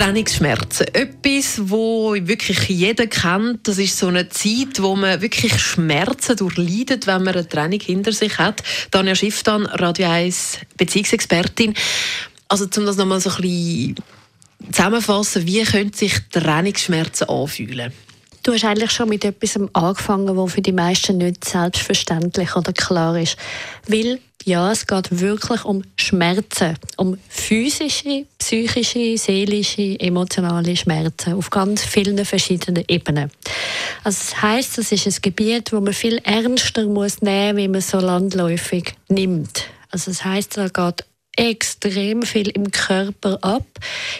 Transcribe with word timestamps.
Trennungsschmerzen. 0.00 0.86
Etwas, 0.94 1.60
wo 1.68 2.14
wirklich 2.14 2.70
jeder 2.70 3.06
kennt. 3.06 3.68
Das 3.68 3.76
ist 3.76 3.98
so 3.98 4.06
eine 4.06 4.30
Zeit, 4.30 4.80
wo 4.80 4.96
man 4.96 5.20
wirklich 5.20 5.60
Schmerzen 5.60 6.36
durchleidet, 6.36 7.06
wenn 7.06 7.22
man 7.22 7.34
eine 7.34 7.46
Trennung 7.46 7.80
hinter 7.80 8.10
sich 8.12 8.38
hat. 8.38 8.62
Danja 8.90 9.14
Schifftan, 9.14 9.66
Radio 9.66 10.08
1 10.08 10.60
Beziehungsexpertin. 10.78 11.74
Also, 12.48 12.66
um 12.78 12.86
das 12.86 12.96
nochmal 12.96 13.20
so 13.20 13.28
ein 13.28 13.42
bisschen 13.42 13.96
zusammenfassen, 14.72 15.46
wie 15.46 15.62
können 15.64 15.92
sich 15.92 16.14
Trennungsschmerzen 16.30 17.28
anfühlen? 17.28 17.92
Du 18.42 18.54
hast 18.54 18.64
eigentlich 18.64 18.92
schon 18.92 19.10
mit 19.10 19.26
etwas 19.26 19.58
angefangen, 19.74 20.34
was 20.34 20.54
für 20.54 20.62
die 20.62 20.72
meisten 20.72 21.18
nicht 21.18 21.44
selbstverständlich 21.44 22.56
oder 22.56 22.72
klar 22.72 23.18
ist. 23.20 23.36
Weil, 23.86 24.18
ja, 24.46 24.72
es 24.72 24.86
geht 24.86 25.20
wirklich 25.20 25.66
um 25.66 25.82
Schmerzen. 25.96 26.78
Um 26.96 27.18
physische, 27.28 28.24
psychische, 28.50 29.16
seelische, 29.16 30.00
emotionale 30.00 30.74
Schmerzen 30.74 31.34
auf 31.34 31.50
ganz 31.50 31.84
vielen 31.84 32.24
verschiedenen 32.24 32.82
Ebenen. 32.88 33.30
Also 34.02 34.18
das 34.18 34.42
heisst, 34.42 34.76
das 34.76 34.90
ist 34.90 35.06
ein 35.06 35.14
Gebiet, 35.22 35.72
wo 35.72 35.80
man 35.80 35.92
viel 35.92 36.18
ernster 36.24 36.84
muss 36.86 37.22
nehmen 37.22 37.54
muss, 37.54 37.62
wie 37.62 37.68
man 37.68 37.80
so 37.80 38.00
landläufig 38.00 38.94
nimmt. 39.06 39.66
Also 39.92 40.10
das 40.10 40.24
heisst, 40.24 40.56
da 40.56 40.66
geht 40.66 41.04
extrem 41.36 42.22
viel 42.22 42.48
im 42.48 42.72
Körper 42.72 43.38
ab. 43.40 43.66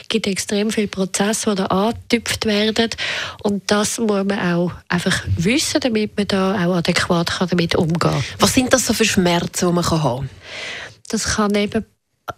Es 0.03 0.09
gibt 0.09 0.29
extrem 0.29 0.71
viele 0.71 0.87
Prozesse, 0.87 1.51
die 1.51 1.57
da 1.57 1.67
angetüpft 1.67 2.47
werden. 2.47 2.91
Und 3.43 3.69
das 3.69 3.99
muss 3.99 4.25
man 4.25 4.39
auch 4.39 4.73
einfach 4.89 5.25
wissen, 5.39 5.81
damit 5.81 6.17
man 6.17 6.29
da 6.29 6.55
auch 6.55 6.77
adäquat 6.77 7.33
damit 7.51 7.75
umgehen 7.75 7.99
kann. 7.99 8.25
Was 8.39 8.55
sind 8.55 8.73
das 8.73 8.87
so 8.87 8.95
für 8.95 9.05
Schmerzen, 9.05 9.67
die 9.67 9.73
man 9.73 9.91
haben 9.91 10.29
kann? 10.29 10.31
Das 11.09 11.25
kann 11.25 11.53
eben 11.57 11.85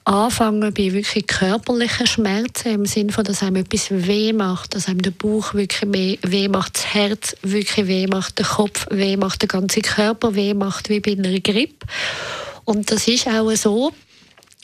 anfangen 0.04 0.72
bei 0.72 0.92
wirklich 0.92 1.26
körperlichen 1.26 2.06
Schmerzen, 2.06 2.74
im 2.74 2.86
Sinne 2.86 3.12
von, 3.12 3.24
dass 3.24 3.42
einem 3.42 3.56
etwas 3.56 3.90
weh 3.90 4.32
macht, 4.32 4.74
dass 4.74 4.88
einem 4.88 5.02
der 5.02 5.10
Bauch 5.10 5.54
wirklich 5.54 6.18
weh 6.22 6.48
macht, 6.48 6.76
das 6.76 6.94
Herz 6.94 7.36
wirklich 7.42 7.86
weh 7.86 8.06
macht, 8.06 8.38
der 8.38 8.46
Kopf 8.46 8.86
weh 8.90 9.16
macht, 9.16 9.42
der 9.42 9.48
ganze 9.48 9.80
Körper 9.80 10.34
weh 10.34 10.54
macht, 10.54 10.88
wie 10.88 11.00
bei 11.00 11.12
einer 11.12 11.38
Grippe. 11.40 11.86
Und 12.64 12.90
das 12.90 13.08
ist 13.08 13.26
auch 13.26 13.50
so, 13.52 13.92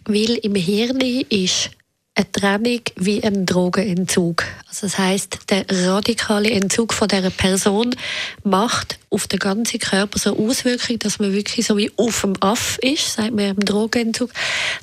weil 0.06 0.34
im 0.42 0.54
Hirn 0.54 1.00
ist 1.00 1.70
eine 2.14 2.32
Trennung 2.32 2.80
wie 2.96 3.22
ein 3.22 3.46
Drogenentzug. 3.46 4.44
Also 4.68 4.86
das 4.86 4.98
heißt, 4.98 5.38
der 5.48 5.64
radikale 5.86 6.50
Entzug 6.50 6.92
von 6.92 7.08
der 7.08 7.30
Person 7.30 7.96
macht 8.44 8.98
auf 9.08 9.26
den 9.26 9.38
ganzen 9.38 9.80
Körper 9.80 10.18
so 10.18 10.36
Auswirkungen, 10.36 10.98
dass 10.98 11.18
man 11.18 11.32
wirklich 11.32 11.66
so 11.66 11.78
wie 11.78 11.90
auf 11.96 12.20
dem 12.20 12.34
Aff 12.40 12.78
ist, 12.82 13.14
sagt 13.14 13.34
man 13.34 13.56
im 13.56 13.60
Drogenentzug. 13.60 14.30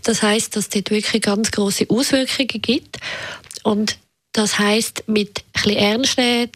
Das 0.03 0.23
heißt, 0.23 0.56
dass 0.56 0.66
es 0.66 0.69
dort 0.69 0.89
wirklich 0.89 1.22
ganz 1.22 1.52
große 1.52 1.86
Auswirkungen 1.89 2.61
gibt 2.61 2.97
und 3.63 3.97
das 4.33 4.59
heißt, 4.59 5.03
mit 5.08 5.44
bisschen 5.53 5.78
Ernst 5.78 6.17
nehmen, 6.17 6.52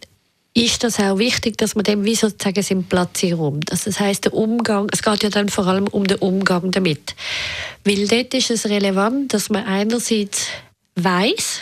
ist 0.53 0.83
das 0.83 1.00
auch 1.00 1.17
wichtig, 1.17 1.57
dass 1.57 1.75
man 1.75 1.85
dem 1.85 2.03
wie 2.03 2.16
sozusagen 2.16 2.61
seinen 2.61 2.83
Platz 2.83 3.23
räumt. 3.23 3.72
Also 3.72 3.89
das 3.91 4.00
heißt 4.00 4.25
der 4.25 4.33
Umgang, 4.33 4.89
es 4.91 5.02
geht 5.02 5.23
ja 5.23 5.30
dann 5.30 5.47
vor 5.47 5.67
allem 5.67 5.88
um 5.88 6.05
den 6.05 6.17
Umgang 6.17 6.72
damit. 6.72 7.16
Weil 7.85 8.07
dort 8.07 8.33
ist 8.33 8.52
es 8.52 8.66
relevant, 8.66 9.33
dass 9.33 9.50
man 9.50 9.63
einerseits 9.66 10.47
weiß, 10.95 11.59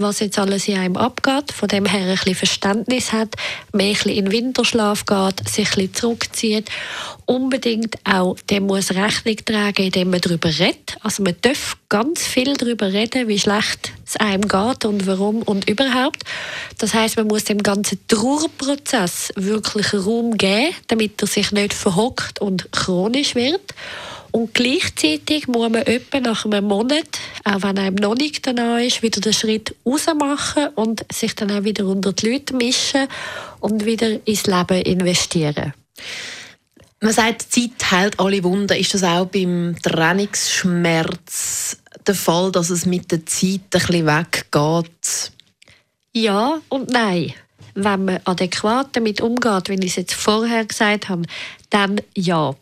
was 0.00 0.20
jetzt 0.20 0.38
alles 0.38 0.68
in 0.68 0.78
einem 0.78 0.96
abgeht, 0.96 1.52
von 1.52 1.68
dem 1.68 1.84
her 1.84 2.00
ein 2.00 2.14
bisschen 2.14 2.34
Verständnis 2.34 3.12
hat, 3.12 3.34
mehr 3.72 3.88
ein 3.88 3.92
bisschen 3.92 4.12
in 4.12 4.32
Winterschlaf 4.32 5.04
geht, 5.06 5.48
sich 5.48 5.68
ein 5.68 5.74
bisschen 5.74 5.94
zurückzieht, 5.94 6.70
unbedingt 7.26 7.96
auch 8.04 8.36
dem 8.50 8.66
muss 8.66 8.90
Rechnung 8.90 9.36
tragen, 9.44 9.84
indem 9.84 10.10
man 10.10 10.20
darüber 10.20 10.48
redet. 10.48 10.96
Also 11.02 11.22
man 11.22 11.36
darf 11.42 11.76
ganz 11.88 12.26
viel 12.26 12.54
darüber 12.54 12.92
reden, 12.92 13.28
wie 13.28 13.38
schlecht 13.38 13.92
es 14.06 14.16
einem 14.16 14.48
geht 14.48 14.84
und 14.84 15.06
warum 15.06 15.42
und 15.42 15.68
überhaupt. 15.68 16.24
Das 16.78 16.94
heißt, 16.94 17.16
man 17.16 17.28
muss 17.28 17.44
dem 17.44 17.62
ganzen 17.62 18.00
Trauerprozess 18.08 19.32
wirklich 19.36 19.94
Raum 19.94 20.36
geben, 20.36 20.74
damit 20.88 21.20
er 21.22 21.28
sich 21.28 21.52
nicht 21.52 21.74
verhockt 21.74 22.40
und 22.40 22.70
chronisch 22.72 23.34
wird. 23.34 23.74
Und 24.32 24.54
gleichzeitig 24.54 25.48
muss 25.48 25.70
man 25.70 25.82
etwa 25.82 26.20
nach 26.20 26.44
einem 26.44 26.64
Monat, 26.66 27.18
auch 27.44 27.62
wenn 27.62 27.78
einem 27.78 27.96
noch 27.96 28.14
nicht 28.14 28.46
danach 28.46 28.78
ist, 28.78 29.02
wieder 29.02 29.20
den 29.20 29.32
Schritt 29.32 29.74
raus 29.84 30.06
machen 30.18 30.68
und 30.76 31.04
sich 31.12 31.34
dann 31.34 31.50
auch 31.50 31.64
wieder 31.64 31.86
unter 31.86 32.12
die 32.12 32.30
Leute 32.30 32.54
mischen 32.54 33.08
und 33.60 33.84
wieder 33.84 34.26
ins 34.26 34.46
Leben 34.46 34.82
investieren. 34.82 35.72
Man 37.02 37.12
sagt, 37.12 37.56
die 37.56 37.74
Zeit 37.76 37.90
heilt 37.90 38.20
alle 38.20 38.44
Wunden. 38.44 38.78
Ist 38.78 38.92
das 38.92 39.02
auch 39.02 39.26
beim 39.26 39.74
Trennungsschmerz 39.82 41.78
der 42.06 42.14
Fall, 42.14 42.52
dass 42.52 42.68
es 42.68 42.84
mit 42.84 43.10
der 43.10 43.24
Zeit 43.24 43.60
ein 43.72 43.80
bisschen 43.80 44.06
weggeht? 44.06 45.32
Ja 46.12 46.60
und 46.68 46.90
nein. 46.90 47.32
Wenn 47.74 48.04
man 48.04 48.20
adäquat 48.24 48.88
damit 48.92 49.20
umgeht, 49.20 49.68
wie 49.68 49.74
ich 49.74 49.92
es 49.92 49.96
jetzt 49.96 50.14
vorher 50.14 50.64
gesagt 50.64 51.08
habe, 51.08 51.22
dann 51.70 52.00
ja. 52.14 52.54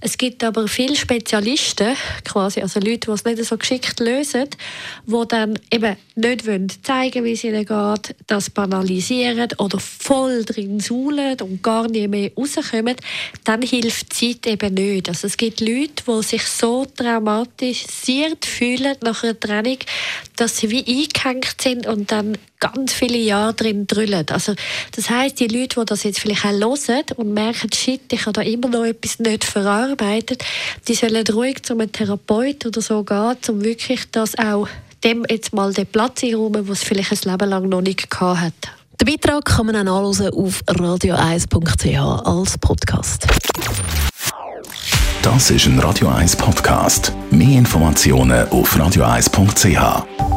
Es 0.00 0.18
gibt 0.18 0.42
aber 0.44 0.68
viele 0.68 0.96
Spezialisten, 0.96 1.96
quasi, 2.24 2.60
also 2.60 2.80
Leute, 2.80 3.06
die 3.06 3.10
es 3.10 3.24
nicht 3.24 3.44
so 3.44 3.56
geschickt 3.56 4.00
lösen, 4.00 4.48
die 5.06 5.22
dann 5.28 5.58
eben 5.70 5.96
nicht 6.14 6.46
wollen 6.46 6.72
zeigen 6.82 7.24
wie 7.24 7.32
es 7.32 7.44
ihnen 7.44 7.64
geht, 7.64 8.14
das 8.26 8.50
banalisieren 8.50 9.48
oder 9.58 9.78
voll 9.78 10.44
drin 10.44 10.80
suhlen 10.80 11.40
und 11.40 11.62
gar 11.62 11.88
nicht 11.88 12.08
mehr 12.08 12.30
rauskommen, 12.36 12.96
dann 13.44 13.62
hilft 13.62 14.20
die 14.20 14.40
Zeit 14.40 14.46
eben 14.52 14.74
nicht. 14.74 15.08
Also 15.08 15.26
es 15.26 15.36
gibt 15.36 15.60
Leute, 15.60 16.02
die 16.06 16.22
sich 16.22 16.42
so 16.42 16.84
traumatisiert 16.86 18.44
fühlen 18.44 18.96
nach 19.02 19.22
einer 19.22 19.38
Trennung, 19.38 19.78
dass 20.36 20.58
sie 20.58 20.70
wie 20.70 20.84
eingehängt 20.86 21.60
sind 21.60 21.86
und 21.86 22.10
dann 22.10 22.38
ganz 22.60 22.92
viele 22.92 23.18
Jahre 23.18 23.54
drin 23.54 23.86
drüllen. 23.86 24.26
Also 24.30 24.54
das 24.94 25.10
heißt, 25.10 25.38
die 25.40 25.48
Leute, 25.48 25.80
die 25.80 25.86
das 25.86 26.02
jetzt 26.02 26.20
vielleicht 26.20 26.44
auch 26.44 26.50
hören 26.50 27.04
und 27.16 27.34
merken, 27.34 27.70
shit, 27.72 28.12
ich 28.12 28.22
habe 28.22 28.32
da 28.32 28.42
immer 28.42 28.68
noch 28.68 28.84
etwas 28.84 29.18
nicht 29.18 29.44
verarbeitet, 29.44 30.44
die 30.88 30.94
sollen 30.94 31.26
ruhig 31.26 31.62
zu 31.62 31.74
einem 31.74 31.92
Therapeut 31.92 32.66
oder 32.66 32.80
so 32.80 33.02
gehen, 33.04 33.36
um 33.48 33.62
wirklich 33.62 34.10
das 34.10 34.36
auch 34.38 34.68
dem 35.04 35.24
jetzt 35.28 35.52
mal 35.52 35.72
den 35.72 35.86
Platz 35.86 36.24
einräumen, 36.24 36.68
was 36.68 36.82
vielleicht 36.82 37.12
ein 37.12 37.30
Leben 37.30 37.50
lang 37.50 37.68
noch 37.68 37.80
nicht 37.80 38.10
gehabt 38.10 38.40
hat. 38.40 38.54
Den 39.00 39.06
Beitrag 39.06 39.44
kann 39.44 39.66
man 39.66 39.76
auch 39.76 40.14
nachlesen 40.14 40.32
auf 40.32 40.62
radio1.ch 40.66 42.26
als 42.26 42.58
Podcast. 42.58 43.26
Das 45.22 45.50
ist 45.50 45.66
ein 45.66 45.78
Radio 45.80 46.08
1 46.08 46.36
Podcast. 46.36 47.12
Mehr 47.30 47.58
Informationen 47.58 48.48
auf 48.48 48.74
radio1.ch. 48.76 50.35